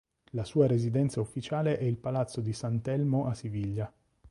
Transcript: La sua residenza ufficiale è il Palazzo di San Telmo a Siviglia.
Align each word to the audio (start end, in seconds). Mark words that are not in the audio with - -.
La 0.31 0.43
sua 0.45 0.65
residenza 0.65 1.21
ufficiale 1.21 1.77
è 1.77 1.83
il 1.83 1.97
Palazzo 1.99 2.41
di 2.41 2.53
San 2.53 2.81
Telmo 2.81 3.27
a 3.27 3.35
Siviglia. 3.35 3.93